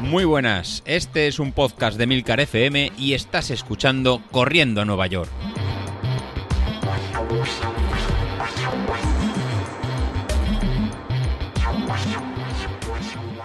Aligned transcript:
Muy 0.00 0.24
buenas, 0.24 0.82
este 0.86 1.26
es 1.26 1.38
un 1.38 1.52
podcast 1.52 1.98
de 1.98 2.06
Milcar 2.06 2.40
FM 2.40 2.92
y 2.96 3.14
estás 3.14 3.50
escuchando 3.50 4.22
Corriendo 4.30 4.80
a 4.80 4.84
Nueva 4.84 5.06
York. 5.08 5.28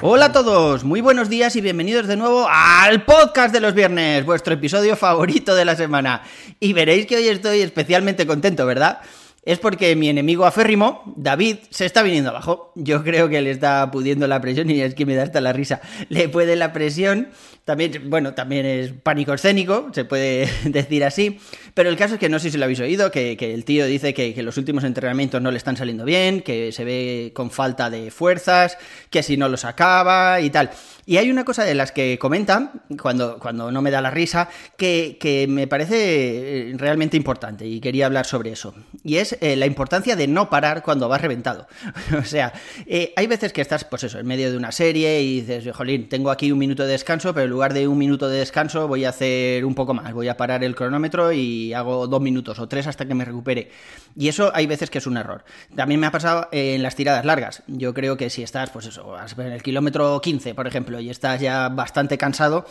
Hola 0.03 0.25
a 0.25 0.31
todos, 0.31 0.83
muy 0.83 1.01
buenos 1.01 1.29
días 1.29 1.55
y 1.55 1.61
bienvenidos 1.61 2.07
de 2.07 2.17
nuevo 2.17 2.47
al 2.49 3.05
podcast 3.05 3.53
de 3.53 3.59
los 3.59 3.73
viernes, 3.73 4.25
vuestro 4.25 4.53
episodio 4.53 4.95
favorito 4.95 5.53
de 5.53 5.65
la 5.65 5.75
semana. 5.75 6.23
Y 6.59 6.73
veréis 6.73 7.05
que 7.05 7.17
hoy 7.17 7.27
estoy 7.27 7.61
especialmente 7.61 8.25
contento, 8.25 8.65
¿verdad? 8.65 9.01
Es 9.43 9.57
porque 9.57 9.95
mi 9.95 10.07
enemigo 10.07 10.45
aférrimo, 10.45 11.01
David, 11.17 11.57
se 11.71 11.87
está 11.87 12.03
viniendo 12.03 12.29
abajo. 12.29 12.71
Yo 12.75 13.03
creo 13.03 13.27
que 13.27 13.41
le 13.41 13.49
está 13.49 13.89
pudiendo 13.89 14.27
la 14.27 14.39
presión 14.39 14.69
y 14.69 14.81
es 14.81 14.93
que 14.93 15.07
me 15.07 15.15
da 15.15 15.23
hasta 15.23 15.41
la 15.41 15.51
risa. 15.51 15.81
Le 16.09 16.29
puede 16.29 16.55
la 16.55 16.73
presión 16.73 17.29
también, 17.65 18.09
bueno, 18.09 18.33
también 18.33 18.65
es 18.65 18.91
pánico 18.91 19.33
escénico, 19.33 19.89
se 19.93 20.05
puede 20.05 20.47
decir 20.65 21.03
así. 21.03 21.39
Pero 21.73 21.89
el 21.89 21.97
caso 21.97 22.15
es 22.15 22.19
que 22.19 22.29
no 22.29 22.39
sé 22.39 22.51
si 22.51 22.57
lo 22.57 22.65
habéis 22.65 22.79
oído, 22.79 23.11
que, 23.11 23.37
el 23.39 23.65
tío 23.65 23.85
dice 23.85 24.13
que, 24.13 24.33
que, 24.33 24.43
los 24.43 24.57
últimos 24.57 24.83
entrenamientos 24.83 25.41
no 25.41 25.51
le 25.51 25.57
están 25.57 25.77
saliendo 25.77 26.05
bien, 26.05 26.41
que 26.41 26.71
se 26.71 26.83
ve 26.83 27.31
con 27.33 27.51
falta 27.51 27.89
de 27.89 28.11
fuerzas, 28.11 28.77
que 29.09 29.23
si 29.23 29.37
no 29.37 29.49
los 29.49 29.65
acaba 29.65 30.41
y 30.41 30.49
tal. 30.49 30.71
Y 31.05 31.17
hay 31.17 31.31
una 31.31 31.43
cosa 31.43 31.63
de 31.63 31.73
las 31.73 31.91
que 31.91 32.17
comenta, 32.19 32.71
cuando, 33.01 33.39
cuando 33.39 33.71
no 33.71 33.81
me 33.81 33.91
da 33.91 34.01
la 34.01 34.11
risa, 34.11 34.49
que, 34.77 35.17
que 35.19 35.47
me 35.47 35.67
parece 35.67 36.69
eh, 36.69 36.73
realmente 36.77 37.17
importante 37.17 37.65
y 37.65 37.81
quería 37.81 38.05
hablar 38.05 38.25
sobre 38.25 38.51
eso. 38.51 38.73
Y 39.03 39.17
es 39.17 39.37
eh, 39.41 39.55
la 39.55 39.65
importancia 39.65 40.15
de 40.15 40.27
no 40.27 40.49
parar 40.49 40.83
cuando 40.83 41.09
vas 41.09 41.21
reventado. 41.21 41.67
o 42.17 42.23
sea, 42.23 42.53
eh, 42.85 43.13
hay 43.15 43.27
veces 43.27 43.51
que 43.51 43.61
estás, 43.61 43.83
pues 43.83 44.03
eso, 44.03 44.19
en 44.19 44.27
medio 44.27 44.51
de 44.51 44.57
una 44.57 44.71
serie 44.71 45.21
y 45.21 45.41
dices, 45.41 45.75
jolín, 45.75 46.07
tengo 46.07 46.29
aquí 46.29 46.51
un 46.51 46.59
minuto 46.59 46.83
de 46.83 46.91
descanso, 46.91 47.33
pero 47.33 47.45
en 47.45 47.51
lugar 47.51 47.73
de 47.73 47.87
un 47.87 47.97
minuto 47.97 48.29
de 48.29 48.39
descanso 48.39 48.87
voy 48.87 49.05
a 49.05 49.09
hacer 49.09 49.65
un 49.65 49.75
poco 49.75 49.93
más, 49.93 50.13
voy 50.13 50.27
a 50.27 50.37
parar 50.37 50.63
el 50.63 50.75
cronómetro 50.75 51.31
y 51.31 51.60
hago 51.73 52.07
dos 52.07 52.21
minutos 52.21 52.59
o 52.59 52.67
tres 52.67 52.87
hasta 52.87 53.05
que 53.05 53.13
me 53.13 53.25
recupere. 53.25 53.71
Y 54.15 54.27
eso 54.27 54.51
hay 54.53 54.67
veces 54.67 54.89
que 54.89 54.97
es 54.97 55.07
un 55.07 55.17
error. 55.17 55.43
También 55.75 55.99
me 55.99 56.07
ha 56.07 56.11
pasado 56.11 56.47
en 56.51 56.83
las 56.83 56.95
tiradas 56.95 57.25
largas. 57.25 57.63
Yo 57.67 57.93
creo 57.93 58.17
que 58.17 58.29
si 58.29 58.43
estás, 58.43 58.69
pues 58.69 58.85
eso, 58.85 59.15
en 59.37 59.51
el 59.51 59.63
kilómetro 59.63 60.19
15, 60.21 60.55
por 60.55 60.67
ejemplo, 60.67 60.99
y 60.99 61.09
estás 61.09 61.39
ya 61.39 61.69
bastante 61.69 62.17
cansado, 62.17 62.65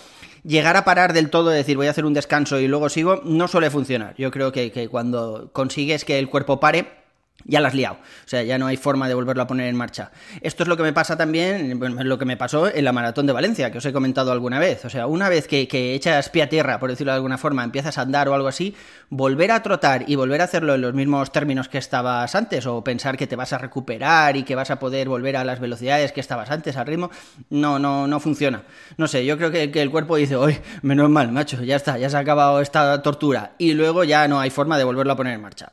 llegar 0.45 0.77
a 0.77 0.85
parar 0.85 1.13
del 1.13 1.31
todo, 1.31 1.51
decir 1.51 1.77
voy 1.77 1.87
a 1.87 1.91
hacer 1.91 2.05
un 2.05 2.15
descanso 2.15 2.59
y 2.59 2.69
luego 2.69 2.89
sigo, 2.89 3.21
no 3.25 3.49
suele 3.49 3.71
funcionar. 3.71 4.15
Yo 4.17 4.31
creo 4.31 4.53
que, 4.53 4.71
que 4.73 4.89
cuando 4.89 5.51
consigues 5.53 6.05
que 6.05 6.19
el 6.19 6.29
cuerpo 6.29 6.61
pare, 6.61 7.00
ya 7.45 7.61
la 7.61 7.69
has 7.69 7.75
liado. 7.75 7.97
O 7.97 8.29
sea, 8.29 8.43
ya 8.43 8.59
no 8.59 8.67
hay 8.67 8.77
forma 8.77 9.09
de 9.09 9.15
volverlo 9.15 9.43
a 9.43 9.47
poner 9.47 9.67
en 9.67 9.77
marcha. 9.77 10.11
Esto 10.41 10.63
es 10.63 10.69
lo 10.69 10.77
que 10.77 10.83
me 10.83 10.93
pasa 10.93 11.17
también, 11.17 11.79
bueno, 11.79 12.03
lo 12.03 12.19
que 12.19 12.25
me 12.25 12.37
pasó 12.37 12.73
en 12.73 12.85
la 12.85 12.93
maratón 12.93 13.27
de 13.27 13.33
Valencia, 13.33 13.71
que 13.71 13.79
os 13.79 13.85
he 13.85 13.93
comentado 13.93 14.33
alguna 14.33 14.59
vez. 14.59 14.85
O 14.85 14.91
sea, 14.91 15.07
una 15.07 15.29
vez 15.29 15.47
que, 15.47 15.95
echas 15.95 16.29
pie 16.29 16.43
a 16.43 16.49
tierra, 16.49 16.79
por 16.79 16.91
decirlo 16.91 17.13
de 17.13 17.17
alguna 17.17 17.39
forma, 17.39 17.65
empiezas 17.65 17.99
a 17.99 18.03
andar 18.03 18.29
o 18.29 18.35
algo 18.35 18.49
así, 18.49 18.75
volver 19.09 19.53
a 19.53 19.63
trotar 19.63 20.05
y 20.09 20.17
volver 20.17 20.41
a 20.41 20.45
hacerlo 20.45 20.75
en 20.75 20.81
los 20.81 20.95
mismos 20.95 21.33
términos 21.33 21.69
que 21.69 21.79
estabas 21.79 22.35
antes, 22.35 22.67
o 22.67 22.83
pensar 22.85 23.17
que 23.17 23.27
te 23.27 23.37
vas 23.37 23.53
a 23.53 23.59
recuperar 23.59 24.37
y 24.37 24.43
que 24.43 24.55
vas 24.55 24.71
a 24.71 24.79
poder 24.79 25.09
volver 25.09 25.37
a 25.37 25.45
las 25.45 25.61
velocidades 25.61 26.13
que 26.13 26.21
estabas 26.21 26.51
antes, 26.51 26.77
al 26.77 26.87
ritmo, 26.87 27.11
no, 27.51 27.79
no, 27.79 28.07
no 28.07 28.21
funciona. 28.21 28.63
No 28.97 29.09
sé, 29.09 29.25
yo 29.25 29.37
creo 29.37 29.51
que, 29.51 29.71
que 29.71 29.83
el 29.83 29.91
cuerpo 29.91 30.17
dice, 30.17 30.37
oye, 30.37 30.61
menos 30.83 31.11
mal, 31.11 31.33
macho, 31.33 31.63
ya 31.63 31.77
está, 31.77 31.99
ya 31.99 32.11
se 32.11 32.17
ha 32.17 32.21
acabado 32.21 32.61
esta 32.61 33.03
tortura. 33.03 33.53
Y 33.59 33.75
luego 33.75 34.05
ya 34.05 34.29
no 34.29 34.41
hay 34.41 34.51
forma 34.51 34.79
de 34.79 34.85
volverlo 34.85 35.13
a 35.13 35.17
poner 35.17 35.35
en 35.35 35.43
marcha. 35.43 35.73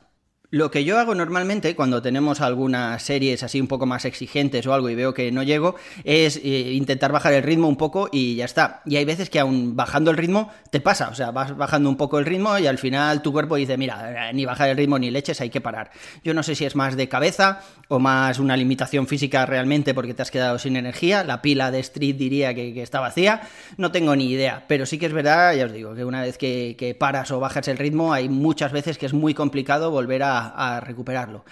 Lo 0.50 0.70
que 0.70 0.82
yo 0.82 0.98
hago 0.98 1.14
normalmente 1.14 1.76
cuando 1.76 2.00
tenemos 2.00 2.40
algunas 2.40 3.02
series 3.02 3.42
así 3.42 3.60
un 3.60 3.66
poco 3.66 3.84
más 3.84 4.06
exigentes 4.06 4.66
o 4.66 4.72
algo 4.72 4.88
y 4.88 4.94
veo 4.94 5.12
que 5.12 5.30
no 5.30 5.42
llego 5.42 5.74
es 6.04 6.38
eh, 6.38 6.72
intentar 6.72 7.12
bajar 7.12 7.34
el 7.34 7.42
ritmo 7.42 7.68
un 7.68 7.76
poco 7.76 8.08
y 8.10 8.36
ya 8.36 8.46
está. 8.46 8.80
Y 8.86 8.96
hay 8.96 9.04
veces 9.04 9.28
que 9.28 9.40
aún 9.40 9.76
bajando 9.76 10.10
el 10.10 10.16
ritmo 10.16 10.50
te 10.70 10.80
pasa, 10.80 11.10
o 11.10 11.14
sea, 11.14 11.32
vas 11.32 11.54
bajando 11.54 11.90
un 11.90 11.98
poco 11.98 12.18
el 12.18 12.24
ritmo 12.24 12.58
y 12.58 12.66
al 12.66 12.78
final 12.78 13.20
tu 13.20 13.30
cuerpo 13.30 13.56
dice, 13.56 13.76
mira, 13.76 14.30
eh, 14.30 14.32
ni 14.32 14.46
bajar 14.46 14.70
el 14.70 14.78
ritmo 14.78 14.98
ni 14.98 15.10
leches, 15.10 15.38
hay 15.42 15.50
que 15.50 15.60
parar. 15.60 15.90
Yo 16.24 16.32
no 16.32 16.42
sé 16.42 16.54
si 16.54 16.64
es 16.64 16.74
más 16.74 16.96
de 16.96 17.10
cabeza 17.10 17.60
o 17.88 17.98
más 17.98 18.38
una 18.38 18.56
limitación 18.56 19.06
física 19.06 19.44
realmente 19.44 19.92
porque 19.92 20.14
te 20.14 20.22
has 20.22 20.30
quedado 20.30 20.58
sin 20.58 20.76
energía, 20.76 21.24
la 21.24 21.42
pila 21.42 21.70
de 21.70 21.80
Street 21.80 22.16
diría 22.16 22.54
que, 22.54 22.80
está 22.80 23.00
vacía, 23.00 23.42
no 23.76 23.92
tengo 23.92 24.16
ni 24.16 24.30
idea, 24.30 24.64
pero 24.66 24.86
sí 24.86 24.98
que 24.98 25.04
es 25.04 25.12
verdad, 25.12 25.54
ya 25.54 25.66
os 25.66 25.72
digo, 25.74 25.94
que 25.94 26.06
una 26.06 26.22
vez 26.22 26.38
que, 26.38 26.74
que 26.78 26.94
paras 26.94 27.30
o 27.32 27.38
bajas 27.38 27.68
el 27.68 27.76
ritmo 27.76 28.14
hay 28.14 28.30
muchas 28.30 28.72
veces 28.72 28.96
que 28.96 29.04
es 29.04 29.12
muy 29.12 29.34
complicado 29.34 29.90
volver 29.90 30.22
a 30.22 30.37
a, 30.46 30.80
recuperarlo. 30.80 31.44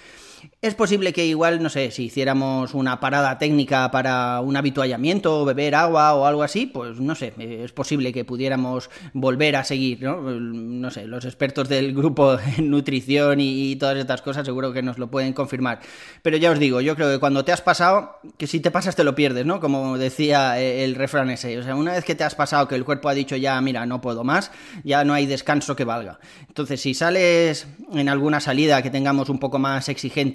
Es 0.61 0.75
posible 0.75 1.13
que 1.13 1.27
igual, 1.27 1.63
no 1.63 1.69
sé, 1.69 1.91
si 1.91 2.05
hiciéramos 2.05 2.75
una 2.75 3.01
parada 3.01 3.39
técnica 3.39 3.91
para 3.91 4.41
un 4.41 4.57
habituallamiento, 4.57 5.45
beber 5.45 5.75
agua 5.75 6.15
o 6.15 6.27
algo 6.27 6.43
así, 6.43 6.67
pues 6.67 7.01
no 7.01 7.15
sé, 7.15 7.33
es 7.39 7.73
posible 7.73 8.13
que 8.13 8.25
pudiéramos 8.25 8.91
volver 9.13 9.57
a 9.57 9.65
seguir, 9.65 10.03
¿no? 10.03 10.21
No 10.21 10.91
sé, 10.91 11.07
los 11.07 11.25
expertos 11.25 11.69
del 11.69 11.95
grupo 11.95 12.37
en 12.59 12.71
nutrición 12.71 13.41
y, 13.41 13.77
todas 13.77 13.97
estas 13.97 14.23
cosas 14.23 14.47
seguro 14.47 14.73
que 14.73 14.83
nos 14.83 14.99
lo 14.99 15.11
pueden 15.11 15.33
confirmar. 15.33 15.81
Pero 16.23 16.37
ya 16.37 16.51
os 16.51 16.59
digo, 16.59 16.81
yo 16.81 16.97
creo 16.97 17.11
que 17.11 17.19
cuando 17.19 17.45
te 17.45 17.53
has 17.53 17.61
pasado, 17.61 18.19
que 18.39 18.47
si 18.47 18.61
te 18.61 18.71
pasas 18.71 18.97
te 18.97 19.05
lo 19.05 19.15
pierdes, 19.15 19.45
¿no? 19.47 19.61
Como 19.61 19.99
decía 19.99 20.59
el 20.59 20.95
refrán 20.95 21.31
ese. 21.31 21.59
O 21.59 21.63
sea, 21.63 21.75
una 21.77 21.93
vez 21.93 22.05
que 22.05 22.15
te 22.15 22.25
has 22.25 22.35
pasado, 22.35 22.69
que 22.69 22.75
el 22.75 22.85
cuerpo 22.85 23.09
ha 23.09 23.15
dicho 23.15 23.37
ya, 23.37 23.61
mira, 23.61 23.87
no 23.87 24.01
puedo 24.01 24.25
más, 24.25 24.51
ya 24.85 25.05
no 25.05 25.15
hay 25.15 25.27
descanso 25.27 25.77
que 25.77 25.85
valga. 25.85 26.19
Entonces, 26.49 26.81
si 26.81 26.95
sales 26.95 27.67
en 27.93 28.09
alguna 28.09 28.41
salida 28.41 28.83
que 28.83 28.91
tengamos 28.91 29.29
un 29.29 29.39
poco 29.39 29.59
más 29.59 29.89
exigente, 29.89 30.26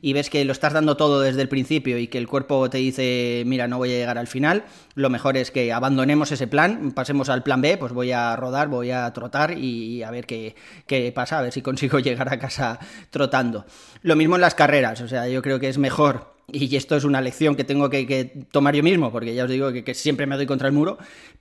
y 0.00 0.12
ves 0.12 0.30
que 0.30 0.44
lo 0.44 0.52
estás 0.52 0.72
dando 0.72 0.96
todo 0.96 1.20
desde 1.20 1.42
el 1.42 1.48
principio 1.48 1.98
y 1.98 2.08
que 2.08 2.18
el 2.18 2.28
cuerpo 2.28 2.68
te 2.70 2.78
dice, 2.78 3.42
mira, 3.46 3.68
no 3.68 3.78
voy 3.78 3.90
a 3.90 3.98
llegar 3.98 4.18
al 4.18 4.26
final, 4.26 4.64
lo 4.94 5.10
mejor 5.10 5.36
es 5.36 5.50
que 5.50 5.72
abandonemos 5.72 6.32
ese 6.32 6.46
plan, 6.46 6.92
pasemos 6.92 7.28
al 7.28 7.42
plan 7.42 7.60
B, 7.60 7.76
pues 7.78 7.92
voy 7.92 8.12
a 8.12 8.36
rodar, 8.36 8.68
voy 8.68 8.90
a 8.90 9.12
trotar 9.12 9.56
y 9.56 10.02
a 10.02 10.10
ver 10.10 10.26
qué, 10.26 10.54
qué 10.86 11.12
pasa, 11.12 11.38
a 11.38 11.42
ver 11.42 11.52
si 11.52 11.62
consigo 11.62 11.98
llegar 12.00 12.32
a 12.32 12.38
casa 12.38 12.78
trotando. 13.10 13.64
Lo 14.02 14.16
mismo 14.16 14.36
en 14.36 14.40
las 14.40 14.54
carreras, 14.54 15.00
o 15.00 15.08
sea, 15.08 15.28
yo 15.28 15.42
creo 15.42 15.58
que 15.58 15.68
es 15.68 15.78
mejor 15.78 16.39
y 16.52 16.74
esto 16.76 16.96
es 16.96 17.04
una 17.04 17.20
lección 17.20 17.56
que 17.56 17.64
tengo 17.64 17.90
que, 17.90 18.44
tomar 18.50 18.74
yo 18.74 18.82
mismo, 18.82 19.10
porque 19.12 19.34
ya 19.34 19.44
os 19.44 19.50
digo 19.50 19.72
que, 19.72 19.94
siempre 19.94 20.26
me 20.26 20.36
doy 20.36 20.46
contra 20.46 20.68
el 20.68 20.74
muro, 20.74 20.98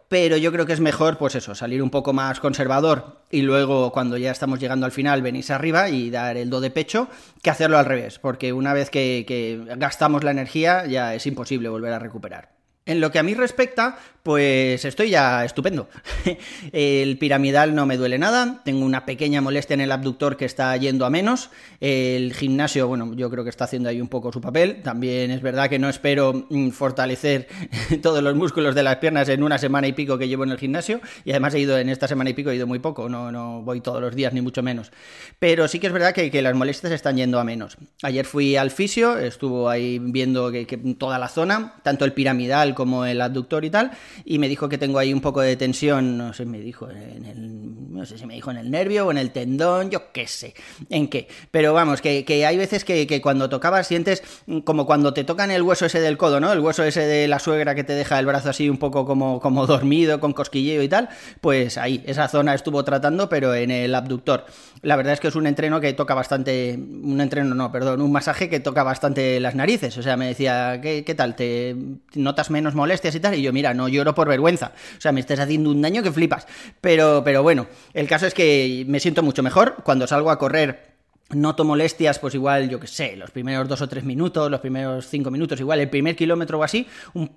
pero 0.08 0.38
yo 0.38 0.52
creo 0.52 0.66
que 0.66 0.74
es 0.74 0.80
mejor, 0.80 1.18
pues 1.18 1.36
eso, 1.36 1.56
salir 1.56 1.84
un 1.84 1.90
poco 1.90 2.14
más 2.14 2.40
conservador 2.40 3.22
y 3.30 3.42
luego 3.42 3.92
cuando 3.92 4.18
ya 4.18 4.32
estamos 4.32 4.60
llegando 4.60 4.86
al 4.86 4.92
final 4.92 5.22
venirse 5.22 5.54
arriba 5.54 5.90
y 5.90 6.10
dar 6.10 6.38
el 6.38 6.50
do 6.50 6.62
de 6.62 6.72
pecho, 6.72 7.08
que 7.42 7.50
hacerlo 7.50 7.78
al 7.78 7.86
revés, 7.86 8.20
porque 8.20 8.54
una 8.54 8.74
vez 8.74 8.90
que 8.90 9.66
gastamos 9.78 10.24
la 10.24 10.32
energía 10.32 10.86
ya 10.86 11.14
es 11.14 11.26
imposible 11.28 11.70
volver 11.70 11.94
a 11.94 12.00
recuperar. 12.00 12.60
En 12.90 13.02
lo 13.02 13.12
que 13.12 13.20
a 13.20 13.24
mí 13.24 13.36
respecta, 13.36 14.00
pues 14.30 14.86
estoy 14.86 15.10
ya 15.10 15.44
estupendo. 15.44 15.90
El 16.72 17.18
piramidal 17.18 17.74
no 17.74 17.88
me 17.88 17.98
duele 17.98 18.20
nada, 18.20 18.62
tengo 18.64 18.86
una 18.86 19.04
pequeña 19.04 19.42
molestia 19.42 19.74
en 19.74 19.82
el 19.82 19.92
abductor 19.92 20.38
que 20.38 20.46
está 20.46 20.78
yendo 20.78 21.08
a 21.08 21.10
menos. 21.10 21.50
El 21.80 22.36
gimnasio, 22.36 22.88
bueno, 22.88 23.12
yo 23.16 23.32
creo 23.32 23.44
que 23.44 23.50
está 23.50 23.64
haciendo 23.64 23.90
ahí 23.90 24.00
un 24.00 24.08
poco 24.08 24.32
su 24.32 24.40
papel. 24.40 24.84
También 24.84 25.32
es 25.32 25.42
verdad 25.42 25.68
que 25.68 25.80
no 25.80 25.90
espero 25.90 26.46
mm, 26.48 26.70
fortalecer 26.70 27.48
todos 28.04 28.22
los 28.22 28.36
músculos 28.36 28.76
de 28.76 28.84
las 28.84 28.98
piernas 28.98 29.30
en 29.30 29.42
una 29.42 29.58
semana 29.58 29.88
y 29.88 29.94
pico 29.94 30.20
que 30.20 30.28
llevo 30.28 30.44
en 30.44 30.52
el 30.52 30.60
gimnasio. 30.60 31.02
Y 31.26 31.32
además 31.32 31.56
he 31.56 31.60
ido 31.62 31.80
en 31.80 31.90
esta 31.90 32.08
semana 32.08 32.30
y 32.30 32.34
pico, 32.36 32.52
he 32.52 32.56
ido 32.56 32.68
muy 32.68 32.78
poco, 32.78 33.10
no, 33.10 33.32
no 33.32 33.64
voy 33.64 33.82
todos 33.82 34.00
los 34.00 34.14
días 34.14 34.32
ni 34.32 34.42
mucho 34.42 34.62
menos. 34.62 34.92
Pero 35.40 35.68
sí 35.68 35.80
que 35.80 35.88
es 35.88 35.94
verdad 35.94 36.14
que, 36.14 36.40
las 36.40 36.54
molestias 36.54 36.94
están 36.94 37.18
yendo 37.18 37.40
a 37.40 37.44
menos. 37.44 37.78
Ayer 38.04 38.28
fui 38.28 38.58
al 38.58 38.70
fisio, 38.70 39.18
estuvo 39.18 39.70
ahí 39.70 39.98
viendo 39.98 40.52
que 40.52 40.66
toda 41.00 41.18
la 41.18 41.30
zona, 41.30 41.74
tanto 41.82 42.06
el 42.06 42.14
piramidal 42.14 42.76
como 42.76 43.06
el 43.06 43.20
abductor 43.22 43.66
y 43.66 43.72
tal, 43.72 43.92
y 44.26 44.40
me 44.40 44.48
dijo 44.48 44.70
que 44.70 44.78
tengo 44.78 45.00
ahí 45.00 45.14
un 45.14 45.22
poco 45.22 45.42
de 45.42 45.56
tensión, 45.56 46.18
no 46.18 46.34
sé, 46.34 46.46
me 46.46 46.60
dijo 46.60 46.90
en 46.90 47.26
el, 47.26 47.94
no 47.94 48.06
sé 48.06 48.18
si 48.18 48.26
me 48.26 48.36
dijo 48.36 48.52
en 48.52 48.58
el 48.58 48.72
nervio 48.72 49.08
o 49.08 49.12
en 49.12 49.18
el 49.18 49.32
tendón, 49.32 49.90
yo 49.90 50.12
qué 50.12 50.28
sé, 50.28 50.54
en 50.90 51.08
qué, 51.08 51.28
pero 51.52 51.74
vamos, 51.74 52.02
que, 52.02 52.26
hay 52.46 52.58
veces 52.58 52.86
que, 52.86 53.22
cuando 53.22 53.50
tocabas 53.50 53.88
sientes 53.88 54.24
como 54.64 54.86
cuando 54.86 55.14
te 55.14 55.24
tocan 55.24 55.52
el 55.52 55.62
hueso 55.62 55.86
ese 55.86 56.00
del 56.00 56.18
codo, 56.18 56.40
¿no? 56.40 56.52
El 56.52 56.60
hueso 56.60 56.84
ese 56.84 57.02
de 57.02 57.28
la 57.28 57.40
suegra 57.40 57.76
que 57.76 57.84
te 57.84 57.94
deja 57.94 58.20
el 58.20 58.26
brazo 58.26 58.50
así 58.50 58.70
un 58.70 58.78
poco 58.78 59.06
como, 59.06 59.40
como 59.40 59.66
dormido, 59.68 60.20
con 60.20 60.34
cosquilleo 60.34 60.82
y 60.82 60.90
tal, 60.90 61.10
pues 61.42 61.78
ahí, 61.78 62.04
esa 62.06 62.28
zona 62.28 62.54
estuvo 62.54 62.84
tratando, 62.84 63.30
pero 63.30 63.54
en 63.56 63.72
el 63.72 63.94
abductor. 63.96 64.46
La 64.82 64.96
verdad 64.96 65.14
es 65.14 65.20
que 65.20 65.28
es 65.28 65.36
un 65.36 65.48
entreno 65.48 65.82
que 65.82 65.94
toca 65.94 66.14
bastante, 66.14 66.76
un 66.78 67.20
entreno 67.20 67.56
no, 67.56 67.72
perdón, 67.72 68.02
un 68.02 68.12
masaje 68.12 68.50
que 68.50 68.60
toca 68.60 68.84
bastante 68.84 69.40
las 69.40 69.56
narices, 69.56 69.98
o 69.98 70.04
sea, 70.04 70.18
me 70.18 70.28
decía, 70.28 70.80
¿qué, 70.82 71.04
qué 71.04 71.16
tal? 71.16 71.36
¿Te 71.36 71.76
notas 72.16 72.50
menos 72.50 72.76
molestias 72.76 73.16
y 73.16 73.20
tal? 73.20 73.36
Y 73.36 73.42
yo, 73.42 73.52
mira, 73.52 73.74
no 73.74 73.88
lloro 74.00 74.16
por 74.16 74.28
vergüenza. 74.28 74.72
O 74.98 75.02
sea, 75.02 75.12
me 75.12 75.20
estás 75.20 75.40
haciendo 75.40 75.70
un 75.70 75.82
daño 75.82 76.02
que 76.02 76.12
flipas. 76.12 76.48
Pero, 76.82 77.22
pero 77.24 77.44
bueno, 77.44 77.68
el 77.94 78.08
caso 78.08 78.26
es 78.26 78.34
que 78.34 78.86
me 78.88 79.00
siento 79.00 79.24
mucho 79.24 79.44
mejor. 79.44 79.76
Cuando 79.84 80.08
salgo 80.08 80.32
a 80.32 80.40
correr 80.40 80.90
noto 81.32 81.64
molestias, 81.64 82.20
pues 82.20 82.34
igual, 82.34 82.70
yo 82.70 82.80
qué 82.80 82.88
sé, 82.88 83.16
los 83.16 83.32
primeros 83.32 83.68
dos 83.68 83.82
o 83.82 83.88
tres 83.88 84.04
minutos, 84.04 84.50
los 84.50 84.62
primeros 84.62 85.08
cinco 85.08 85.30
minutos, 85.30 85.60
igual 85.60 85.80
el 85.80 85.90
primer 85.90 86.16
kilómetro 86.16 86.58
o 86.60 86.64
así, 86.64 86.88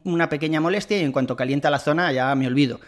una 0.05 0.29
pequeña 0.29 0.61
molestia 0.61 0.99
y 0.99 1.03
en 1.03 1.13
cuanto 1.13 1.37
calienta 1.37 1.71
la 1.71 1.79
zona 1.79 2.11
ya 2.13 2.35
me 2.35 2.47
olvido. 2.47 2.81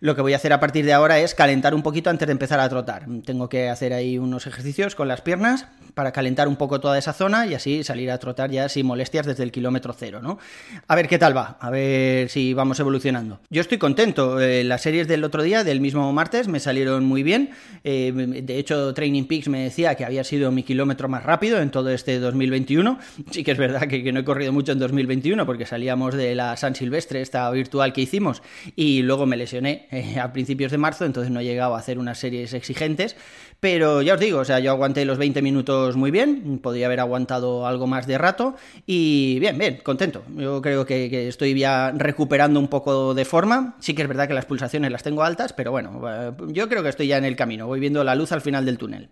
Lo 0.00 0.16
que 0.16 0.22
voy 0.22 0.32
a 0.32 0.36
hacer 0.36 0.52
a 0.52 0.60
partir 0.60 0.84
de 0.84 0.92
ahora 0.92 1.20
es 1.20 1.34
calentar 1.34 1.74
un 1.74 1.82
poquito 1.82 2.10
antes 2.10 2.26
de 2.26 2.32
empezar 2.32 2.58
a 2.58 2.68
trotar. 2.68 3.04
Tengo 3.24 3.48
que 3.48 3.68
hacer 3.68 3.92
ahí 3.92 4.18
unos 4.18 4.46
ejercicios 4.46 4.94
con 4.94 5.08
las 5.08 5.20
piernas 5.20 5.66
para 5.94 6.12
calentar 6.12 6.48
un 6.48 6.56
poco 6.56 6.80
toda 6.80 6.98
esa 6.98 7.12
zona 7.12 7.46
y 7.46 7.54
así 7.54 7.84
salir 7.84 8.10
a 8.10 8.18
trotar 8.18 8.50
ya 8.50 8.68
sin 8.68 8.86
molestias 8.86 9.26
desde 9.26 9.42
el 9.42 9.52
kilómetro 9.52 9.92
cero, 9.92 10.20
¿no? 10.22 10.38
A 10.88 10.94
ver 10.94 11.08
qué 11.08 11.18
tal 11.18 11.36
va, 11.36 11.58
a 11.60 11.70
ver 11.70 12.30
si 12.30 12.54
vamos 12.54 12.80
evolucionando. 12.80 13.40
Yo 13.50 13.60
estoy 13.60 13.78
contento, 13.78 14.40
eh, 14.40 14.64
las 14.64 14.82
series 14.82 15.06
del 15.08 15.24
otro 15.24 15.42
día, 15.42 15.64
del 15.64 15.80
mismo 15.80 16.10
martes, 16.12 16.48
me 16.48 16.60
salieron 16.60 17.04
muy 17.04 17.22
bien. 17.22 17.50
Eh, 17.84 18.12
de 18.42 18.58
hecho, 18.58 18.94
Training 18.94 19.24
Peaks 19.24 19.48
me 19.48 19.64
decía 19.64 19.94
que 19.96 20.04
había 20.04 20.24
sido 20.24 20.50
mi 20.50 20.62
kilómetro 20.62 21.08
más 21.08 21.24
rápido 21.24 21.60
en 21.60 21.70
todo 21.70 21.90
este 21.90 22.18
2021. 22.18 22.98
Sí 23.30 23.44
que 23.44 23.52
es 23.52 23.58
verdad 23.58 23.86
que, 23.86 24.12
no 24.12 24.20
he 24.20 24.24
corrido 24.24 24.52
mucho 24.52 24.72
en 24.72 24.78
2021 24.80 25.46
porque 25.46 25.64
salíamos 25.64 26.14
de 26.14 26.34
la 26.34 26.56
San 26.56 26.74
Silvestre, 26.74 27.20
esta 27.20 27.48
virtual 27.50 27.92
que 27.92 28.00
hicimos, 28.00 28.42
y 28.74 29.02
luego 29.02 29.24
me 29.24 29.36
lesioné 29.36 29.86
a 30.20 30.32
principios 30.32 30.72
de 30.72 30.78
marzo, 30.78 31.04
entonces 31.04 31.30
no 31.30 31.40
he 31.40 31.44
llegado 31.44 31.74
a 31.74 31.78
hacer 31.78 31.98
unas 31.98 32.18
series 32.18 32.52
exigentes. 32.54 33.16
Pero 33.60 34.00
ya 34.00 34.14
os 34.14 34.20
digo, 34.20 34.38
o 34.38 34.44
sea, 34.44 34.58
yo 34.58 34.70
aguanté 34.70 35.04
los 35.04 35.18
20 35.18 35.42
minutos 35.42 35.94
muy 35.94 36.10
bien, 36.10 36.58
podría 36.62 36.86
haber 36.86 37.00
aguantado 37.00 37.66
algo 37.66 37.86
más 37.86 38.06
de 38.06 38.16
rato 38.16 38.56
y 38.86 39.38
bien, 39.38 39.58
bien, 39.58 39.80
contento. 39.82 40.22
Yo 40.34 40.62
creo 40.62 40.86
que, 40.86 41.10
que, 41.10 41.28
estoy 41.28 41.58
ya 41.58 41.92
recuperando 41.94 42.58
un 42.58 42.68
poco 42.68 43.12
de 43.14 43.24
forma. 43.26 43.76
Sí 43.78 43.94
que 43.94 44.02
es 44.02 44.08
verdad 44.08 44.28
que 44.28 44.34
las 44.34 44.46
pulsaciones 44.46 44.90
las 44.90 45.02
tengo 45.02 45.22
altas, 45.22 45.52
pero 45.52 45.72
bueno, 45.72 46.00
eh, 46.08 46.32
yo 46.48 46.68
creo 46.68 46.82
que 46.82 46.88
estoy 46.88 47.08
ya 47.08 47.18
en 47.18 47.26
el 47.26 47.36
camino, 47.36 47.66
voy 47.66 47.80
viendo 47.80 48.02
la 48.02 48.14
luz 48.14 48.32
al 48.32 48.40
final 48.40 48.64
del 48.64 48.78
túnel. 48.78 49.10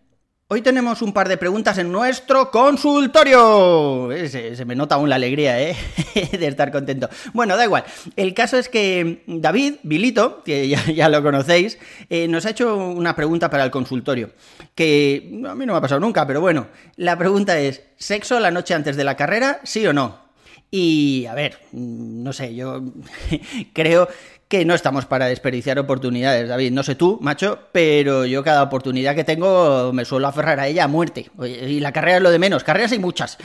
Hoy 0.51 0.63
tenemos 0.63 1.03
un 1.03 1.13
par 1.13 1.29
de 1.29 1.37
preguntas 1.37 1.77
en 1.77 1.93
nuestro 1.93 2.51
consultorio. 2.51 4.09
Se, 4.31 4.65
me 4.65 4.75
nota 4.75 4.95
aún 4.95 5.11
la 5.11 5.17
alegría, 5.17 5.61
¿eh? 5.61 5.77
de 6.15 6.47
estar 6.47 6.73
contento. 6.73 7.11
Bueno, 7.35 7.55
da 7.55 7.65
igual. 7.65 7.85
El 8.17 8.33
caso 8.33 8.57
es 8.57 8.71
que 8.71 9.25
David, 9.27 9.75
Vilito, 9.83 10.43
que 10.45 10.67
ya, 10.67 11.09
lo 11.11 11.23
conocéis, 11.23 11.79
eh, 12.09 12.29
nos 12.29 12.47
ha 12.47 12.51
hecho 12.51 12.79
una 12.79 13.15
pregunta 13.15 13.51
para 13.51 13.63
el 13.63 13.71
consultorio. 13.71 14.31
Que 14.75 15.31
a 15.47 15.55
mí 15.55 15.67
no 15.67 15.75
me 15.75 15.79
ha 15.79 15.83
pasado 15.83 16.01
nunca, 16.01 16.27
pero 16.27 16.41
bueno. 16.41 16.69
La 16.97 17.19
pregunta 17.19 17.59
es, 17.59 17.83
¿sexo 17.99 18.41
la 18.41 18.51
noche 18.51 18.73
antes 18.73 18.97
de 18.97 19.05
la 19.05 19.19
carrera, 19.19 19.61
sí 19.65 19.87
o 19.87 19.93
no? 19.93 20.28
Y, 20.71 21.27
a 21.27 21.35
ver, 21.35 21.59
no 21.73 22.33
sé, 22.33 22.55
yo 22.55 22.83
creo 23.73 24.09
que 24.49 24.65
no 24.65 24.75
estamos 24.75 25.05
para 25.05 25.27
desperdiciar 25.27 25.79
oportunidades, 25.79 26.49
David. 26.49 26.73
No 26.73 26.83
sé 26.83 26.95
tú, 26.95 27.19
macho, 27.21 27.59
pero 27.71 28.25
yo 28.25 28.43
cada 28.43 28.63
oportunidad 28.63 29.15
que 29.15 29.25
tengo 29.25 29.93
me 29.93 30.07
suelo 30.07 30.27
aferrar 30.27 30.59
a 30.59 30.67
ella 30.67 30.85
a 30.85 30.89
muerte. 30.89 31.31
Y 31.45 31.81
la 31.81 31.93
carrera 31.93 32.17
es 32.17 32.23
lo 32.23 32.31
de 32.31 32.39
menos. 32.39 32.65
Carreras 32.65 32.93
hay 32.93 32.99
muchas. 32.99 33.37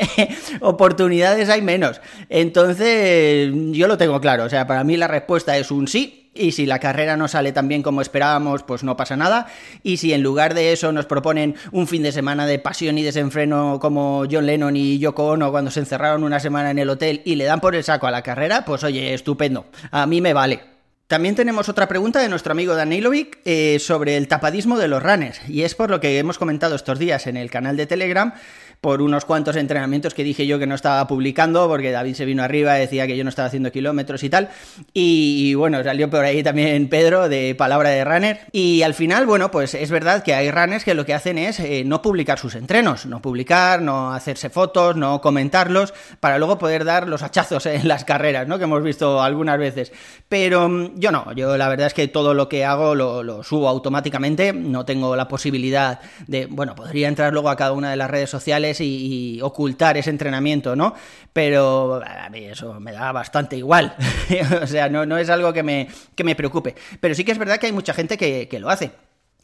oportunidades 0.60 1.48
hay 1.48 1.62
menos. 1.62 2.00
Entonces, 2.28 3.52
yo 3.70 3.86
lo 3.86 3.96
tengo 3.96 4.20
claro. 4.20 4.44
O 4.44 4.48
sea, 4.48 4.66
para 4.66 4.82
mí 4.82 4.96
la 4.96 5.08
respuesta 5.08 5.56
es 5.56 5.70
un 5.70 5.86
sí 5.86 6.19
y 6.34 6.52
si 6.52 6.66
la 6.66 6.78
carrera 6.78 7.16
no 7.16 7.28
sale 7.28 7.52
tan 7.52 7.68
bien 7.68 7.82
como 7.82 8.02
esperábamos, 8.02 8.62
pues 8.62 8.84
no 8.84 8.96
pasa 8.96 9.16
nada. 9.16 9.48
Y 9.82 9.96
si 9.96 10.12
en 10.12 10.22
lugar 10.22 10.54
de 10.54 10.72
eso 10.72 10.92
nos 10.92 11.06
proponen 11.06 11.56
un 11.72 11.86
fin 11.86 12.02
de 12.02 12.12
semana 12.12 12.46
de 12.46 12.58
pasión 12.58 12.98
y 12.98 13.02
desenfreno 13.02 13.78
como 13.80 14.24
John 14.30 14.46
Lennon 14.46 14.76
y 14.76 14.98
Yoko 14.98 15.26
Ono 15.26 15.50
cuando 15.50 15.70
se 15.70 15.80
encerraron 15.80 16.22
una 16.22 16.40
semana 16.40 16.70
en 16.70 16.78
el 16.78 16.90
hotel 16.90 17.22
y 17.24 17.34
le 17.34 17.44
dan 17.44 17.60
por 17.60 17.74
el 17.74 17.84
saco 17.84 18.06
a 18.06 18.10
la 18.10 18.22
carrera, 18.22 18.64
pues 18.64 18.84
oye, 18.84 19.12
estupendo. 19.14 19.66
A 19.90 20.06
mí 20.06 20.20
me 20.20 20.32
vale. 20.32 20.69
También 21.10 21.34
tenemos 21.34 21.68
otra 21.68 21.88
pregunta 21.88 22.20
de 22.20 22.28
nuestro 22.28 22.52
amigo 22.52 22.76
Danilovic 22.76 23.38
eh, 23.44 23.80
sobre 23.80 24.16
el 24.16 24.28
tapadismo 24.28 24.78
de 24.78 24.86
los 24.86 25.02
runners. 25.02 25.40
Y 25.48 25.62
es 25.62 25.74
por 25.74 25.90
lo 25.90 25.98
que 25.98 26.16
hemos 26.20 26.38
comentado 26.38 26.76
estos 26.76 27.00
días 27.00 27.26
en 27.26 27.36
el 27.36 27.50
canal 27.50 27.76
de 27.76 27.86
Telegram 27.86 28.32
por 28.80 29.02
unos 29.02 29.24
cuantos 29.24 29.56
entrenamientos 29.56 30.14
que 30.14 30.24
dije 30.24 30.46
yo 30.46 30.58
que 30.58 30.66
no 30.66 30.74
estaba 30.74 31.06
publicando, 31.06 31.68
porque 31.68 31.90
David 31.90 32.14
se 32.14 32.24
vino 32.24 32.42
arriba, 32.42 32.74
decía 32.74 33.06
que 33.06 33.16
yo 33.16 33.24
no 33.24 33.30
estaba 33.30 33.48
haciendo 33.48 33.70
kilómetros 33.72 34.22
y 34.22 34.30
tal. 34.30 34.48
Y, 34.94 35.54
bueno, 35.54 35.82
salió 35.84 36.08
por 36.08 36.24
ahí 36.24 36.42
también 36.42 36.88
Pedro 36.90 37.28
de 37.28 37.54
Palabra 37.54 37.90
de 37.90 38.04
Runner. 38.04 38.40
Y 38.52 38.82
al 38.82 38.94
final, 38.94 39.26
bueno, 39.26 39.50
pues 39.50 39.74
es 39.74 39.90
verdad 39.90 40.22
que 40.22 40.34
hay 40.34 40.50
runners 40.50 40.84
que 40.84 40.94
lo 40.94 41.04
que 41.04 41.12
hacen 41.12 41.36
es 41.36 41.60
eh, 41.60 41.82
no 41.84 42.00
publicar 42.00 42.38
sus 42.38 42.54
entrenos, 42.54 43.04
no 43.04 43.20
publicar, 43.20 43.82
no 43.82 44.12
hacerse 44.14 44.48
fotos, 44.48 44.96
no 44.96 45.20
comentarlos, 45.20 45.92
para 46.20 46.38
luego 46.38 46.56
poder 46.56 46.84
dar 46.84 47.06
los 47.06 47.22
hachazos 47.22 47.66
en 47.66 47.86
las 47.86 48.04
carreras, 48.04 48.48
¿no? 48.48 48.58
Que 48.58 48.64
hemos 48.64 48.82
visto 48.82 49.20
algunas 49.20 49.58
veces. 49.58 49.92
Pero 50.28 50.68
mm, 50.68 50.99
yo 51.00 51.10
no, 51.10 51.32
yo 51.32 51.56
la 51.56 51.68
verdad 51.68 51.88
es 51.88 51.94
que 51.94 52.06
todo 52.08 52.34
lo 52.34 52.48
que 52.48 52.64
hago 52.64 52.94
lo 52.94 53.42
subo 53.42 53.68
automáticamente, 53.68 54.52
no 54.52 54.84
tengo 54.84 55.16
la 55.16 55.26
posibilidad 55.26 56.00
de, 56.26 56.46
bueno, 56.46 56.74
podría 56.74 57.08
entrar 57.08 57.32
luego 57.32 57.48
a 57.48 57.56
cada 57.56 57.72
una 57.72 57.90
de 57.90 57.96
las 57.96 58.10
redes 58.10 58.30
sociales 58.30 58.80
y, 58.80 59.40
ocultar 59.42 59.96
ese 59.96 60.10
entrenamiento, 60.10 60.76
¿no? 60.76 60.94
Pero 61.32 62.02
a 62.04 62.28
mí 62.28 62.44
eso 62.44 62.78
me 62.78 62.92
da 62.92 63.10
bastante 63.12 63.56
igual. 63.56 63.94
o 64.62 64.66
sea, 64.66 64.88
no, 64.88 65.06
no 65.06 65.16
es 65.16 65.30
algo 65.30 65.52
que 65.52 65.62
me, 65.62 65.88
que 66.14 66.24
me 66.24 66.34
preocupe. 66.34 66.74
Pero 67.00 67.14
sí 67.14 67.24
que 67.24 67.32
es 67.32 67.38
verdad 67.38 67.58
que 67.58 67.66
hay 67.66 67.72
mucha 67.72 67.94
gente 67.94 68.18
que, 68.18 68.48
que 68.48 68.58
lo 68.60 68.68
hace. 68.68 68.90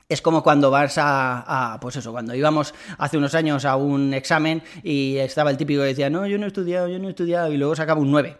Es 0.09 0.23
como 0.23 0.45
cuando 0.45 0.71
vas 0.71 0.95
a, 0.99 1.79
pues 1.81 1.97
eso, 1.97 2.13
cuando 2.13 2.33
íbamos 2.33 2.73
hace 2.97 3.19
unos 3.19 3.35
años 3.35 3.65
a 3.65 3.75
un 3.75 4.15
examen 4.15 4.63
y 4.85 5.17
estaba 5.17 5.51
el 5.51 5.57
típico 5.57 5.81
que 5.81 5.89
decía, 5.89 6.09
no, 6.09 6.29
yo 6.29 6.39
no 6.39 6.45
he 6.45 6.47
estudiado, 6.47 6.87
yo 6.87 7.01
no 7.01 7.09
he 7.09 7.11
estudiado, 7.11 7.53
y 7.53 7.57
luego 7.57 7.75
sacaba 7.75 8.01
un 8.01 8.13
9. 8.13 8.37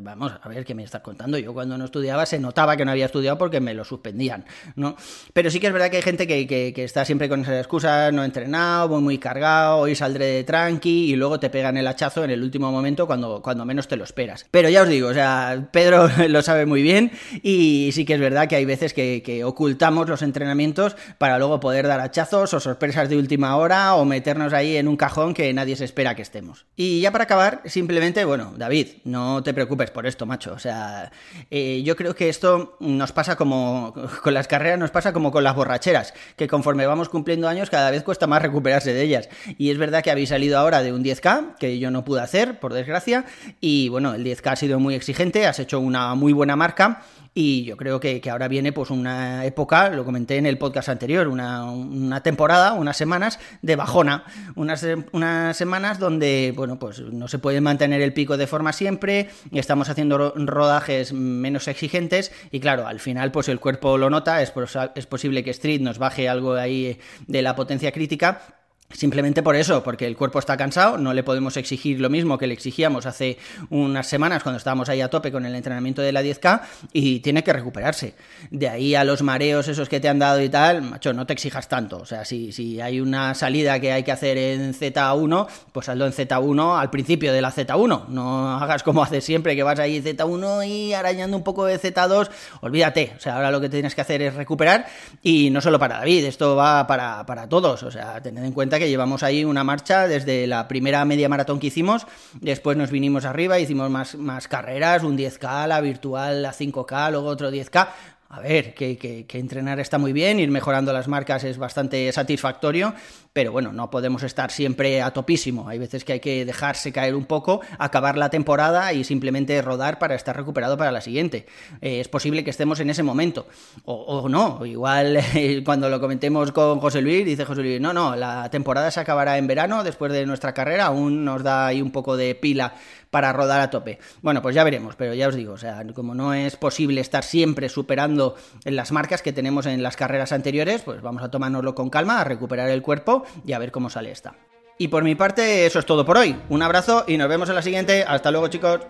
vamos, 0.00 0.32
a 0.42 0.48
ver 0.48 0.64
qué 0.64 0.74
me 0.74 0.82
estás 0.82 1.02
contando. 1.02 1.38
Yo 1.38 1.54
cuando 1.54 1.78
no 1.78 1.84
estudiaba 1.84 2.26
se 2.26 2.40
notaba 2.40 2.76
que 2.76 2.84
no 2.84 2.90
había 2.90 3.06
estudiado 3.06 3.38
porque 3.38 3.60
me 3.60 3.74
lo 3.74 3.84
suspendían, 3.84 4.44
¿no? 4.74 4.96
Pero 5.32 5.52
sí 5.52 5.60
que 5.60 5.68
es 5.68 5.72
verdad 5.72 5.88
que 5.88 5.98
hay 5.98 6.02
gente 6.02 6.26
que, 6.26 6.48
que, 6.48 6.82
está 6.82 7.04
siempre 7.04 7.28
con 7.28 7.42
esas 7.42 7.60
excusas, 7.60 8.12
no 8.12 8.24
he 8.24 8.26
entrenado, 8.26 8.88
voy 8.88 9.00
muy 9.00 9.18
cargado, 9.18 9.78
hoy 9.78 9.94
saldré 9.94 10.26
de 10.26 10.42
tranqui 10.42 11.12
y 11.12 11.14
luego 11.14 11.38
te 11.38 11.48
pegan 11.48 11.76
el 11.76 11.86
hachazo 11.86 12.24
en 12.24 12.30
el 12.30 12.42
último 12.42 12.72
momento 12.72 13.06
cuando, 13.06 13.40
cuando 13.40 13.64
menos 13.64 13.86
te 13.86 13.96
lo 13.96 14.02
esperas. 14.02 14.46
Pero 14.50 14.68
ya 14.68 14.82
os 14.82 14.88
digo, 14.88 15.10
o 15.10 15.14
sea, 15.14 15.68
Pedro 15.70 16.10
lo 16.28 16.42
sabe 16.42 16.66
muy 16.66 16.82
bien 16.82 17.12
y 17.40 17.90
sí 17.92 18.04
que 18.04 18.14
es 18.14 18.20
verdad 18.20 18.48
que 18.48 18.56
hay 18.56 18.64
veces 18.64 18.92
que, 18.92 19.22
que 19.24 19.44
ocultamos 19.44 20.08
los 20.08 20.20
entrenamientos 20.22 20.96
para 21.18 21.38
luego 21.38 21.60
poder 21.60 21.86
dar 21.86 22.00
hachazos 22.00 22.54
o 22.54 22.60
sorpresas 22.60 23.08
de 23.08 23.16
última 23.16 23.56
hora 23.56 23.94
o 23.94 24.04
meternos 24.04 24.52
ahí 24.52 24.76
en 24.76 24.88
un 24.88 24.96
cajón 24.96 25.34
que 25.34 25.52
nadie 25.52 25.76
se 25.76 25.84
espera 25.84 26.14
que 26.14 26.22
estemos. 26.22 26.66
Y 26.76 27.00
ya 27.00 27.12
para 27.12 27.24
acabar, 27.24 27.62
simplemente, 27.64 28.24
bueno, 28.24 28.54
David, 28.56 28.88
no 29.04 29.42
te 29.42 29.54
preocupes 29.54 29.90
por 29.90 30.06
esto, 30.06 30.26
macho. 30.26 30.52
O 30.52 30.58
sea, 30.58 31.10
eh, 31.50 31.82
yo 31.84 31.96
creo 31.96 32.14
que 32.14 32.28
esto 32.28 32.76
nos 32.80 33.12
pasa 33.12 33.36
como 33.36 33.94
con 34.22 34.34
las 34.34 34.48
carreras, 34.48 34.78
nos 34.78 34.90
pasa 34.90 35.12
como 35.12 35.30
con 35.30 35.44
las 35.44 35.54
borracheras, 35.54 36.14
que 36.36 36.48
conforme 36.48 36.86
vamos 36.86 37.08
cumpliendo 37.08 37.48
años 37.48 37.70
cada 37.70 37.90
vez 37.90 38.02
cuesta 38.02 38.26
más 38.26 38.42
recuperarse 38.42 38.92
de 38.92 39.02
ellas. 39.02 39.28
Y 39.58 39.70
es 39.70 39.78
verdad 39.78 40.02
que 40.02 40.10
habéis 40.10 40.30
salido 40.30 40.58
ahora 40.58 40.82
de 40.82 40.92
un 40.92 41.04
10K, 41.04 41.56
que 41.58 41.78
yo 41.78 41.90
no 41.90 42.04
pude 42.04 42.20
hacer, 42.20 42.58
por 42.60 42.72
desgracia, 42.72 43.24
y 43.60 43.88
bueno, 43.88 44.14
el 44.14 44.24
10K 44.24 44.52
ha 44.52 44.56
sido 44.56 44.80
muy 44.80 44.94
exigente, 44.94 45.46
has 45.46 45.58
hecho 45.58 45.80
una 45.80 46.14
muy 46.14 46.32
buena 46.32 46.56
marca 46.56 47.02
y 47.34 47.64
yo 47.64 47.76
creo 47.76 47.98
que, 47.98 48.22
ahora 48.30 48.46
viene 48.46 48.72
pues 48.72 48.90
una 48.90 49.44
época, 49.44 49.90
lo 49.90 50.04
comenté 50.04 50.36
en 50.36 50.46
el 50.46 50.56
podcast 50.56 50.88
anterior, 50.88 51.26
una, 51.26 52.22
temporada, 52.22 52.74
unas 52.74 52.96
semanas 52.96 53.40
de 53.60 53.74
bajona, 53.74 54.24
unas, 54.54 54.86
unas 55.10 55.56
semanas 55.56 55.98
donde, 55.98 56.52
bueno, 56.54 56.78
pues 56.78 57.00
no 57.00 57.26
se 57.26 57.40
puede 57.40 57.60
mantener 57.60 58.00
el 58.02 58.12
pico 58.12 58.36
de 58.36 58.46
forma 58.46 58.72
siempre, 58.72 59.30
estamos 59.50 59.88
haciendo 59.88 60.32
rodajes 60.36 61.12
menos 61.12 61.66
exigentes 61.66 62.32
y 62.52 62.60
claro, 62.60 62.86
al 62.86 63.00
final 63.00 63.32
pues 63.32 63.48
el 63.48 63.58
cuerpo 63.58 63.98
lo 63.98 64.10
nota, 64.10 64.40
es, 64.40 64.52
es 64.94 65.06
posible 65.06 65.42
que 65.42 65.50
Street 65.50 65.80
nos 65.80 65.98
baje 65.98 66.28
algo 66.28 66.54
ahí 66.54 66.98
de 67.26 67.42
la 67.42 67.56
potencia 67.56 67.90
crítica, 67.90 68.63
Simplemente 68.94 69.42
por 69.42 69.56
eso, 69.56 69.82
porque 69.82 70.06
el 70.06 70.16
cuerpo 70.16 70.38
está 70.38 70.56
cansado, 70.56 70.98
no 70.98 71.12
le 71.12 71.24
podemos 71.24 71.56
exigir 71.56 72.00
lo 72.00 72.08
mismo 72.10 72.38
que 72.38 72.46
le 72.46 72.54
exigíamos 72.54 73.06
hace 73.06 73.38
unas 73.68 74.06
semanas 74.06 74.44
cuando 74.44 74.58
estábamos 74.58 74.88
ahí 74.88 75.00
a 75.00 75.10
tope 75.10 75.32
con 75.32 75.44
el 75.44 75.54
entrenamiento 75.56 76.00
de 76.00 76.12
la 76.12 76.22
10K 76.22 76.60
y 76.92 77.18
tiene 77.18 77.42
que 77.42 77.52
recuperarse. 77.52 78.14
De 78.52 78.68
ahí 78.68 78.94
a 78.94 79.02
los 79.02 79.22
mareos 79.22 79.66
esos 79.66 79.88
que 79.88 79.98
te 79.98 80.08
han 80.08 80.20
dado 80.20 80.40
y 80.40 80.48
tal, 80.48 80.82
macho, 80.82 81.12
no 81.12 81.26
te 81.26 81.32
exijas 81.32 81.66
tanto. 81.68 81.98
O 81.98 82.06
sea, 82.06 82.24
si, 82.24 82.52
si 82.52 82.80
hay 82.80 83.00
una 83.00 83.34
salida 83.34 83.80
que 83.80 83.90
hay 83.90 84.04
que 84.04 84.12
hacer 84.12 84.38
en 84.38 84.72
Z1, 84.74 85.48
pues 85.72 85.88
hazlo 85.88 86.06
en 86.06 86.12
Z1 86.12 86.80
al 86.80 86.90
principio 86.90 87.32
de 87.32 87.42
la 87.42 87.50
Z1. 87.50 88.06
No 88.08 88.56
hagas 88.58 88.84
como 88.84 89.02
haces 89.02 89.24
siempre, 89.24 89.56
que 89.56 89.64
vas 89.64 89.80
ahí 89.80 90.00
Z1 90.02 90.68
y 90.68 90.92
arañando 90.94 91.36
un 91.36 91.42
poco 91.42 91.64
de 91.64 91.80
Z2. 91.80 92.30
Olvídate. 92.60 93.14
O 93.16 93.20
sea, 93.20 93.34
ahora 93.34 93.50
lo 93.50 93.60
que 93.60 93.68
tienes 93.68 93.94
que 93.96 94.02
hacer 94.02 94.22
es 94.22 94.34
recuperar 94.34 94.86
y 95.20 95.50
no 95.50 95.60
solo 95.60 95.80
para 95.80 95.98
David, 95.98 96.26
esto 96.26 96.54
va 96.54 96.86
para, 96.86 97.26
para 97.26 97.48
todos. 97.48 97.82
O 97.82 97.90
sea, 97.90 98.22
tened 98.22 98.44
en 98.44 98.52
cuenta 98.52 98.78
que 98.78 98.83
llevamos 98.88 99.22
ahí 99.22 99.44
una 99.44 99.64
marcha 99.64 100.08
desde 100.08 100.46
la 100.46 100.68
primera 100.68 101.04
media 101.04 101.28
maratón 101.28 101.60
que 101.60 101.68
hicimos, 101.68 102.06
después 102.40 102.76
nos 102.76 102.90
vinimos 102.90 103.24
arriba, 103.24 103.58
hicimos 103.58 103.90
más, 103.90 104.14
más 104.16 104.48
carreras, 104.48 105.02
un 105.02 105.16
10K, 105.16 105.66
la 105.66 105.80
virtual, 105.80 106.42
la 106.42 106.52
5K, 106.52 107.10
luego 107.10 107.28
otro 107.28 107.50
10K. 107.50 107.88
A 108.34 108.40
ver, 108.40 108.74
que, 108.74 109.26
entrenar 109.34 109.78
está 109.78 109.96
muy 109.96 110.12
bien, 110.12 110.40
ir 110.40 110.50
mejorando 110.50 110.92
las 110.92 111.06
marcas 111.06 111.44
es 111.44 111.56
bastante 111.56 112.10
satisfactorio, 112.10 112.92
pero 113.32 113.52
bueno, 113.52 113.72
no 113.72 113.90
podemos 113.90 114.24
estar 114.24 114.50
siempre 114.50 115.02
a 115.02 115.12
topísimo. 115.12 115.68
Hay 115.68 115.78
veces 115.78 116.04
que 116.04 116.14
hay 116.14 116.20
que 116.20 116.44
dejarse 116.44 116.90
caer 116.90 117.14
un 117.14 117.26
poco, 117.26 117.60
acabar 117.78 118.18
la 118.18 118.30
temporada 118.30 118.92
y 118.92 119.04
simplemente 119.04 119.62
rodar 119.62 120.00
para 120.00 120.16
estar 120.16 120.36
recuperado 120.36 120.76
para 120.76 120.90
la 120.90 121.00
siguiente. 121.00 121.46
Eh, 121.80 122.00
es 122.00 122.08
posible 122.08 122.42
que 122.42 122.50
estemos 122.50 122.80
en 122.80 122.90
ese 122.90 123.04
momento. 123.04 123.46
O, 123.84 124.28
no, 124.28 124.66
igual 124.66 125.20
cuando 125.64 125.88
lo 125.88 126.00
comentemos 126.00 126.50
con 126.50 126.80
José 126.80 127.02
Luis, 127.02 127.24
dice 127.24 127.44
José 127.44 127.62
Luis, 127.62 127.80
no, 127.80 127.92
no, 127.92 128.16
la 128.16 128.50
temporada 128.50 128.90
se 128.90 128.98
acabará 128.98 129.38
en 129.38 129.46
verano, 129.46 129.84
después 129.84 130.12
de 130.12 130.26
nuestra 130.26 130.52
carrera, 130.52 130.86
aún 130.86 131.24
nos 131.24 131.44
da 131.44 131.68
ahí 131.68 131.80
un 131.80 131.92
poco 131.92 132.16
de 132.16 132.34
pila 132.34 132.74
para 133.14 133.32
rodar 133.32 133.60
a 133.60 133.70
tope. 133.70 134.00
Bueno, 134.22 134.42
pues 134.42 134.56
ya 134.56 134.64
veremos, 134.64 134.96
pero 134.96 135.14
ya 135.14 135.28
os 135.28 135.36
digo, 135.36 135.52
o 135.52 135.56
sea, 135.56 135.84
como 135.94 136.16
no 136.16 136.34
es 136.34 136.56
posible 136.56 137.00
estar 137.00 137.22
siempre 137.22 137.68
superando 137.68 138.34
las 138.64 138.90
marcas 138.90 139.22
que 139.22 139.32
tenemos 139.32 139.66
en 139.66 139.84
las 139.84 139.96
carreras 139.96 140.32
anteriores, 140.32 140.82
pues 140.82 141.00
vamos 141.00 141.22
a 141.22 141.30
tomárnoslo 141.30 141.76
con 141.76 141.90
calma, 141.90 142.20
a 142.20 142.24
recuperar 142.24 142.70
el 142.70 142.82
cuerpo 142.82 143.24
y 143.46 143.52
a 143.52 143.60
ver 143.60 143.70
cómo 143.70 143.88
sale 143.88 144.10
esta. 144.10 144.34
Y 144.78 144.88
por 144.88 145.04
mi 145.04 145.14
parte, 145.14 145.64
eso 145.64 145.78
es 145.78 145.86
todo 145.86 146.04
por 146.04 146.18
hoy. 146.18 146.34
Un 146.48 146.62
abrazo 146.62 147.04
y 147.06 147.16
nos 147.16 147.28
vemos 147.28 147.48
en 147.48 147.54
la 147.54 147.62
siguiente. 147.62 148.02
Hasta 148.02 148.32
luego, 148.32 148.48
chicos. 148.48 148.80